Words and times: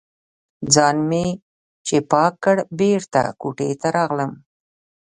ځان 0.73 0.97
مې 1.09 1.25
چې 1.85 1.95
پاک 2.11 2.33
کړ، 2.43 2.57
بېرته 2.79 3.21
کوټې 3.41 3.69
ته 3.81 3.87
راغلم. 3.97 4.31